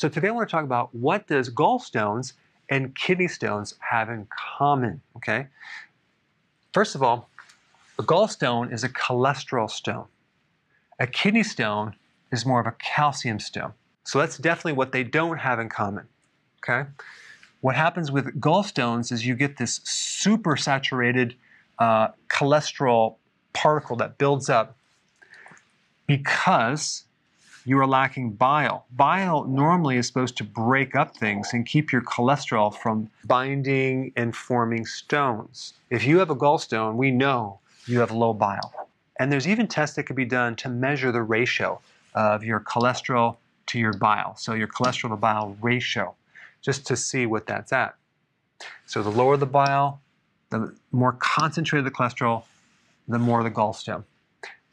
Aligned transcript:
So 0.00 0.08
today 0.08 0.28
I 0.28 0.30
want 0.30 0.48
to 0.48 0.50
talk 0.50 0.64
about 0.64 0.94
what 0.94 1.26
does 1.26 1.50
gallstones 1.50 2.32
and 2.70 2.94
kidney 2.94 3.28
stones 3.28 3.74
have 3.80 4.08
in 4.08 4.26
common, 4.30 5.02
okay? 5.16 5.48
First 6.72 6.94
of 6.94 7.02
all, 7.02 7.28
a 7.98 8.02
gallstone 8.02 8.72
is 8.72 8.82
a 8.82 8.88
cholesterol 8.88 9.68
stone. 9.70 10.06
A 11.00 11.06
kidney 11.06 11.42
stone 11.42 11.96
is 12.32 12.46
more 12.46 12.60
of 12.60 12.66
a 12.66 12.74
calcium 12.78 13.38
stone. 13.38 13.74
So 14.04 14.18
that's 14.18 14.38
definitely 14.38 14.72
what 14.72 14.92
they 14.92 15.04
don't 15.04 15.36
have 15.36 15.60
in 15.60 15.68
common, 15.68 16.08
okay? 16.64 16.88
What 17.60 17.76
happens 17.76 18.10
with 18.10 18.40
gallstones 18.40 19.12
is 19.12 19.26
you 19.26 19.34
get 19.34 19.58
this 19.58 19.82
super 19.84 20.56
saturated 20.56 21.34
uh, 21.78 22.08
cholesterol 22.28 23.16
particle 23.52 23.96
that 23.96 24.16
builds 24.16 24.48
up 24.48 24.78
because 26.06 27.04
you 27.70 27.78
are 27.78 27.86
lacking 27.86 28.32
bile. 28.32 28.84
Bile 28.96 29.44
normally 29.44 29.96
is 29.96 30.04
supposed 30.08 30.36
to 30.38 30.42
break 30.42 30.96
up 30.96 31.16
things 31.16 31.50
and 31.52 31.64
keep 31.64 31.92
your 31.92 32.02
cholesterol 32.02 32.74
from 32.74 33.08
binding 33.26 34.12
and 34.16 34.34
forming 34.34 34.84
stones. 34.84 35.74
If 35.88 36.04
you 36.04 36.18
have 36.18 36.30
a 36.30 36.34
gallstone, 36.34 36.96
we 36.96 37.12
know 37.12 37.60
you 37.86 38.00
have 38.00 38.10
low 38.10 38.32
bile. 38.32 38.88
And 39.20 39.30
there's 39.30 39.46
even 39.46 39.68
tests 39.68 39.94
that 39.94 40.02
can 40.02 40.16
be 40.16 40.24
done 40.24 40.56
to 40.56 40.68
measure 40.68 41.12
the 41.12 41.22
ratio 41.22 41.80
of 42.12 42.42
your 42.42 42.58
cholesterol 42.58 43.36
to 43.66 43.78
your 43.78 43.92
bile. 43.92 44.34
So 44.36 44.54
your 44.54 44.66
cholesterol 44.66 45.10
to 45.10 45.16
bile 45.16 45.56
ratio, 45.60 46.16
just 46.62 46.84
to 46.88 46.96
see 46.96 47.24
what 47.24 47.46
that's 47.46 47.72
at. 47.72 47.94
So 48.86 49.00
the 49.00 49.10
lower 49.10 49.36
the 49.36 49.46
bile, 49.46 50.00
the 50.48 50.74
more 50.90 51.12
concentrated 51.20 51.86
the 51.86 51.92
cholesterol, 51.92 52.42
the 53.06 53.20
more 53.20 53.44
the 53.44 53.50
gallstone. 53.52 54.02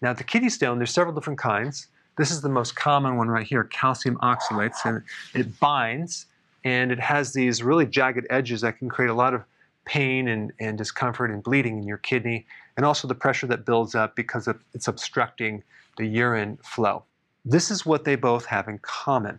Now 0.00 0.14
the 0.14 0.24
kidney 0.24 0.48
stone, 0.48 0.78
there's 0.78 0.94
several 0.94 1.14
different 1.14 1.38
kinds. 1.38 1.88
This 2.16 2.30
is 2.30 2.40
the 2.40 2.48
most 2.48 2.76
common 2.76 3.16
one 3.16 3.28
right 3.28 3.46
here, 3.46 3.64
calcium 3.64 4.16
oxalates, 4.18 4.84
and 4.84 5.02
it 5.34 5.58
binds 5.60 6.26
and 6.66 6.90
it 6.90 6.98
has 6.98 7.32
these 7.32 7.62
really 7.62 7.86
jagged 7.86 8.26
edges 8.28 8.60
that 8.62 8.76
can 8.76 8.88
create 8.88 9.08
a 9.08 9.14
lot 9.14 9.32
of 9.32 9.44
pain 9.84 10.26
and, 10.26 10.52
and 10.58 10.76
discomfort 10.76 11.30
and 11.30 11.40
bleeding 11.40 11.78
in 11.78 11.84
your 11.86 11.96
kidney, 11.96 12.44
and 12.76 12.84
also 12.84 13.06
the 13.06 13.14
pressure 13.14 13.46
that 13.46 13.64
builds 13.64 13.94
up 13.94 14.16
because 14.16 14.48
it's 14.74 14.88
obstructing 14.88 15.62
the 15.96 16.04
urine 16.04 16.58
flow. 16.64 17.04
This 17.44 17.70
is 17.70 17.86
what 17.86 18.04
they 18.04 18.16
both 18.16 18.46
have 18.46 18.66
in 18.66 18.78
common. 18.78 19.38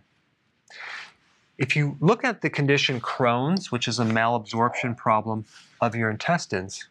If 1.58 1.76
you 1.76 1.98
look 2.00 2.24
at 2.24 2.40
the 2.40 2.48
condition 2.48 2.98
Crohn's, 2.98 3.70
which 3.70 3.88
is 3.88 3.98
a 3.98 4.04
malabsorption 4.04 4.96
problem 4.96 5.44
of 5.82 5.94
your 5.94 6.08
intestines, 6.08 6.88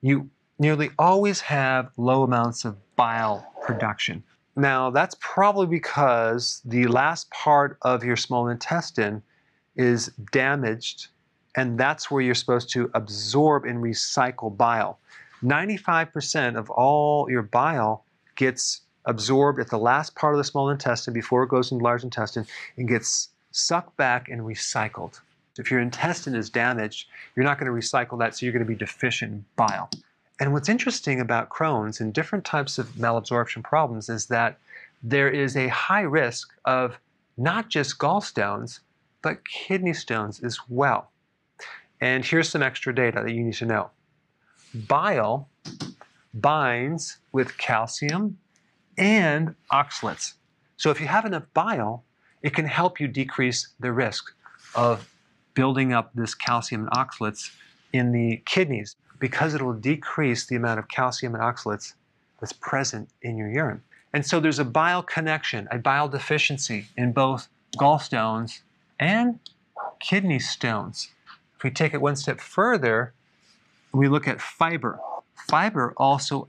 you 0.00 0.30
nearly 0.58 0.90
always 0.98 1.42
have 1.42 1.90
low 1.98 2.22
amounts 2.22 2.64
of 2.64 2.78
bile 2.96 3.46
production. 3.62 4.22
Now, 4.56 4.90
that's 4.90 5.16
probably 5.20 5.66
because 5.66 6.60
the 6.64 6.86
last 6.86 7.30
part 7.30 7.78
of 7.82 8.04
your 8.04 8.16
small 8.16 8.48
intestine 8.48 9.22
is 9.76 10.08
damaged, 10.32 11.08
and 11.54 11.78
that's 11.78 12.10
where 12.10 12.20
you're 12.20 12.34
supposed 12.34 12.70
to 12.70 12.90
absorb 12.94 13.64
and 13.64 13.82
recycle 13.82 14.54
bile. 14.54 14.98
95% 15.42 16.56
of 16.56 16.68
all 16.70 17.30
your 17.30 17.42
bile 17.42 18.04
gets 18.36 18.82
absorbed 19.06 19.60
at 19.60 19.70
the 19.70 19.78
last 19.78 20.14
part 20.14 20.34
of 20.34 20.38
the 20.38 20.44
small 20.44 20.68
intestine 20.68 21.14
before 21.14 21.42
it 21.42 21.48
goes 21.48 21.70
into 21.70 21.80
the 21.80 21.84
large 21.84 22.04
intestine 22.04 22.46
and 22.76 22.88
gets 22.88 23.30
sucked 23.52 23.96
back 23.96 24.28
and 24.28 24.42
recycled. 24.42 25.20
If 25.58 25.70
your 25.70 25.80
intestine 25.80 26.34
is 26.34 26.50
damaged, 26.50 27.08
you're 27.34 27.44
not 27.44 27.58
going 27.58 27.72
to 27.72 27.78
recycle 27.78 28.18
that, 28.18 28.36
so 28.36 28.46
you're 28.46 28.52
going 28.52 28.64
to 28.64 28.68
be 28.68 28.76
deficient 28.76 29.32
in 29.32 29.44
bile. 29.56 29.90
And 30.40 30.54
what's 30.54 30.70
interesting 30.70 31.20
about 31.20 31.50
Crohn's 31.50 32.00
and 32.00 32.14
different 32.14 32.46
types 32.46 32.78
of 32.78 32.88
malabsorption 32.92 33.62
problems 33.62 34.08
is 34.08 34.26
that 34.26 34.58
there 35.02 35.28
is 35.28 35.54
a 35.54 35.68
high 35.68 36.00
risk 36.00 36.48
of 36.64 36.98
not 37.36 37.68
just 37.68 37.98
gallstones, 37.98 38.80
but 39.22 39.46
kidney 39.46 39.92
stones 39.92 40.40
as 40.42 40.58
well. 40.68 41.10
And 42.00 42.24
here's 42.24 42.48
some 42.48 42.62
extra 42.62 42.94
data 42.94 43.22
that 43.22 43.32
you 43.32 43.44
need 43.44 43.54
to 43.54 43.66
know. 43.66 43.90
Bile 44.88 45.46
binds 46.32 47.18
with 47.32 47.58
calcium 47.58 48.38
and 48.96 49.54
oxalates. 49.70 50.34
So 50.78 50.90
if 50.90 51.00
you 51.00 51.06
have 51.06 51.26
enough 51.26 51.44
bile, 51.52 52.04
it 52.42 52.54
can 52.54 52.64
help 52.64 52.98
you 52.98 53.08
decrease 53.08 53.68
the 53.78 53.92
risk 53.92 54.32
of 54.74 55.12
building 55.52 55.92
up 55.92 56.10
this 56.14 56.34
calcium 56.34 56.82
and 56.82 56.90
oxalates 56.92 57.50
in 57.92 58.12
the 58.12 58.40
kidneys 58.46 58.96
because 59.20 59.54
it 59.54 59.62
will 59.62 59.74
decrease 59.74 60.46
the 60.46 60.56
amount 60.56 60.80
of 60.80 60.88
calcium 60.88 61.34
and 61.34 61.44
oxalates 61.44 61.94
that's 62.40 62.52
present 62.52 63.08
in 63.22 63.36
your 63.36 63.48
urine. 63.48 63.82
And 64.12 64.26
so 64.26 64.40
there's 64.40 64.58
a 64.58 64.64
bile 64.64 65.02
connection, 65.02 65.68
a 65.70 65.78
bile 65.78 66.08
deficiency 66.08 66.86
in 66.96 67.12
both 67.12 67.48
gallstones 67.76 68.60
and 68.98 69.38
kidney 70.00 70.40
stones. 70.40 71.10
If 71.56 71.62
we 71.62 71.70
take 71.70 71.94
it 71.94 72.00
one 72.00 72.16
step 72.16 72.40
further, 72.40 73.12
we 73.92 74.08
look 74.08 74.26
at 74.26 74.40
fiber. 74.40 74.98
Fiber 75.48 75.94
also 75.96 76.48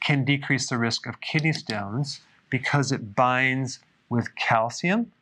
can 0.00 0.24
decrease 0.24 0.68
the 0.68 0.78
risk 0.78 1.06
of 1.06 1.20
kidney 1.20 1.52
stones 1.52 2.20
because 2.50 2.90
it 2.90 3.14
binds 3.14 3.78
with 4.08 4.34
calcium 4.36 5.12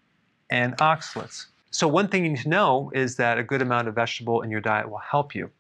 and 0.51 0.77
oxalates. 0.79 1.47
So 1.71 1.89
one 1.89 2.09
thing 2.09 2.25
you 2.25 2.31
need 2.31 2.43
to 2.43 2.49
know 2.49 2.91
is 2.95 3.17
that 3.17 3.39
a 3.39 3.43
good 3.43 3.63
amount 3.63 3.89
of 3.89 3.95
vegetable 3.95 4.43
in 4.43 4.51
your 4.51 4.61
diet 4.61 4.91
will 4.91 4.99
help 4.99 5.35
you. 5.35 5.51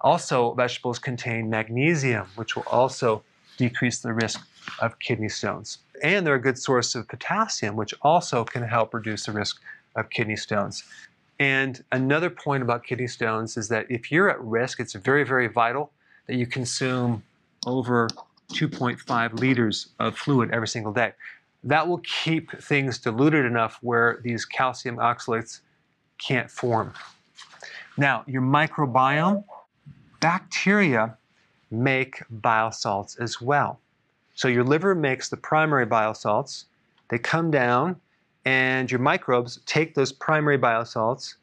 Also, 0.00 0.54
vegetables 0.54 0.98
contain 0.98 1.50
magnesium, 1.50 2.26
which 2.36 2.56
will 2.56 2.64
also 2.70 3.22
decrease 3.56 4.00
the 4.00 4.12
risk 4.12 4.40
of 4.80 4.98
kidney 4.98 5.28
stones. 5.28 5.78
And 6.02 6.26
they're 6.26 6.36
a 6.36 6.40
good 6.40 6.58
source 6.58 6.94
of 6.94 7.06
potassium, 7.08 7.76
which 7.76 7.94
also 8.02 8.44
can 8.44 8.62
help 8.62 8.94
reduce 8.94 9.26
the 9.26 9.32
risk 9.32 9.60
of 9.96 10.08
kidney 10.08 10.36
stones. 10.36 10.84
And 11.38 11.82
another 11.92 12.30
point 12.30 12.62
about 12.62 12.84
kidney 12.84 13.06
stones 13.06 13.56
is 13.56 13.68
that 13.68 13.86
if 13.90 14.10
you're 14.10 14.30
at 14.30 14.40
risk, 14.40 14.80
it's 14.80 14.94
very, 14.94 15.24
very 15.24 15.48
vital 15.48 15.92
that 16.26 16.36
you 16.36 16.46
consume 16.46 17.22
over 17.66 18.08
2.5 18.52 19.32
liters 19.38 19.88
of 19.98 20.16
fluid 20.16 20.50
every 20.52 20.68
single 20.68 20.92
day. 20.92 21.12
That 21.64 21.86
will 21.86 22.00
keep 22.04 22.50
things 22.62 22.98
diluted 22.98 23.44
enough 23.44 23.78
where 23.82 24.20
these 24.22 24.44
calcium 24.44 24.96
oxalates 24.96 25.60
can't 26.18 26.50
form. 26.50 26.94
Now, 27.96 28.24
your 28.26 28.42
microbiome, 28.42 29.44
bacteria 30.20 31.16
make 31.70 32.22
bile 32.30 32.72
salts 32.72 33.16
as 33.16 33.40
well. 33.40 33.80
So 34.34 34.48
your 34.48 34.64
liver 34.64 34.94
makes 34.94 35.28
the 35.28 35.36
primary 35.36 35.86
bile 35.86 36.14
salts, 36.14 36.66
they 37.08 37.18
come 37.18 37.50
down, 37.50 37.96
and 38.44 38.90
your 38.90 39.00
microbes 39.00 39.60
take 39.66 39.94
those 39.94 40.12
primary 40.12 40.56
bile 40.56 40.84
salts, 40.84 41.36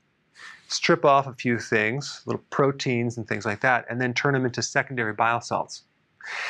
strip 0.68 1.06
off 1.06 1.28
a 1.28 1.34
few 1.34 1.60
things, 1.60 2.22
little 2.26 2.44
proteins 2.50 3.18
and 3.18 3.28
things 3.28 3.46
like 3.46 3.62
that, 3.62 3.86
and 3.90 4.02
then 4.02 4.14
turn 4.14 4.34
them 4.34 4.46
into 4.46 4.62
secondary 4.62 5.14
bile 5.14 5.42
salts. 5.42 5.84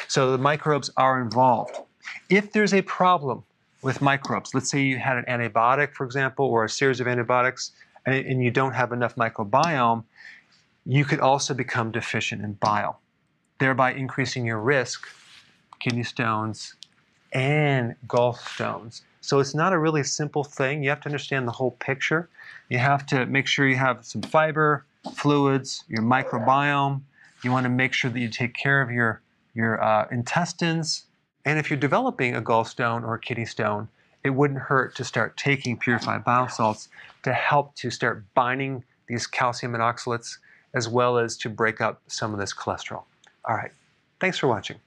So 0.07 0.31
the 0.31 0.37
microbes 0.37 0.89
are 0.97 1.21
involved. 1.21 1.77
If 2.29 2.51
there's 2.51 2.73
a 2.73 2.81
problem 2.83 3.43
with 3.81 4.01
microbes, 4.01 4.53
let's 4.53 4.71
say 4.71 4.81
you 4.81 4.97
had 4.97 5.17
an 5.17 5.25
antibiotic, 5.25 5.93
for 5.93 6.05
example, 6.05 6.45
or 6.45 6.63
a 6.63 6.69
series 6.69 6.99
of 6.99 7.07
antibiotics, 7.07 7.71
and, 8.05 8.15
and 8.25 8.43
you 8.43 8.49
don't 8.49 8.73
have 8.73 8.91
enough 8.91 9.15
microbiome, 9.15 10.03
you 10.87 11.03
could 11.03 11.19
also 11.19 11.53
become 11.53 11.91
deficient 11.91 12.41
in 12.41 12.53
bile, 12.53 13.01
thereby 13.59 13.91
increasing 13.91 14.45
your 14.45 14.59
risk, 14.59 15.05
kidney 15.79 16.03
stones, 16.03 16.75
and 17.33 17.93
gallstones. 18.07 19.01
So 19.19 19.39
it's 19.39 19.53
not 19.53 19.73
a 19.73 19.77
really 19.77 20.03
simple 20.03 20.45
thing. 20.45 20.81
You 20.81 20.89
have 20.89 21.01
to 21.01 21.09
understand 21.09 21.45
the 21.45 21.51
whole 21.51 21.71
picture. 21.71 22.29
You 22.69 22.77
have 22.77 23.05
to 23.07 23.25
make 23.25 23.47
sure 23.47 23.67
you 23.67 23.75
have 23.75 24.05
some 24.05 24.21
fiber, 24.21 24.85
fluids, 25.13 25.83
your 25.89 26.03
microbiome. 26.03 27.01
You 27.43 27.51
want 27.51 27.65
to 27.65 27.69
make 27.69 27.91
sure 27.91 28.09
that 28.09 28.19
you 28.19 28.29
take 28.29 28.53
care 28.53 28.81
of 28.81 28.89
your, 28.89 29.21
your 29.53 29.83
uh, 29.83 30.07
intestines. 30.09 31.03
And 31.43 31.59
if 31.59 31.69
you're 31.69 31.77
developing 31.77 32.33
a 32.33 32.41
gallstone 32.41 33.03
or 33.03 33.15
a 33.15 33.19
kidney 33.19 33.45
stone, 33.45 33.89
it 34.23 34.29
wouldn't 34.29 34.61
hurt 34.61 34.95
to 34.95 35.03
start 35.03 35.35
taking 35.35 35.77
purified 35.77 36.23
bile 36.23 36.47
salts 36.47 36.87
to 37.23 37.33
help 37.33 37.75
to 37.75 37.89
start 37.91 38.23
binding 38.33 38.85
these 39.07 39.27
calcium 39.27 39.73
and 39.73 39.83
oxalates 39.83 40.37
as 40.73 40.87
well 40.87 41.17
as 41.17 41.37
to 41.37 41.49
break 41.49 41.81
up 41.81 42.01
some 42.07 42.33
of 42.33 42.39
this 42.39 42.53
cholesterol. 42.53 43.03
All 43.45 43.55
right. 43.55 43.71
Thanks 44.19 44.37
for 44.37 44.47
watching. 44.47 44.77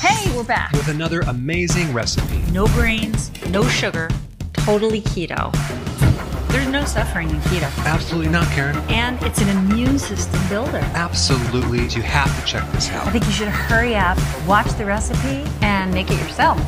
Hey, 0.00 0.36
we're 0.36 0.44
back. 0.44 0.72
With 0.72 0.88
another 0.88 1.20
amazing 1.20 1.92
recipe. 1.92 2.42
No 2.52 2.66
grains, 2.68 3.30
no 3.50 3.66
sugar, 3.68 4.08
totally 4.52 5.00
keto. 5.02 5.52
There's 6.48 6.68
no 6.68 6.84
suffering 6.84 7.30
in 7.30 7.36
keto. 7.36 7.70
Absolutely 7.86 8.30
not, 8.30 8.46
Karen. 8.48 8.76
And 8.90 9.20
it's 9.22 9.40
an 9.40 9.48
immune 9.48 9.98
system 9.98 10.40
builder. 10.48 10.80
Absolutely. 10.92 11.86
You 11.86 12.02
have 12.02 12.38
to 12.38 12.46
check 12.46 12.70
this 12.72 12.90
out. 12.90 13.06
I 13.06 13.10
think 13.10 13.24
you 13.24 13.32
should 13.32 13.48
hurry 13.48 13.94
up, 13.94 14.18
watch 14.46 14.70
the 14.72 14.84
recipe, 14.84 15.48
and 15.62 15.94
make 15.94 16.10
it 16.10 16.20
yourself. 16.20 16.60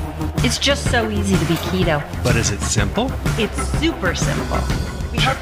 It's 0.44 0.58
just 0.58 0.90
so 0.90 1.10
easy 1.10 1.36
to 1.36 1.44
be 1.44 1.54
keto. 1.54 2.02
But 2.24 2.36
is 2.36 2.50
it 2.50 2.60
simple? 2.60 3.10
It's 3.36 3.60
super 3.78 4.14
simple. 4.14 4.93